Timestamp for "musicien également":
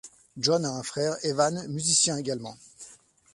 1.67-2.57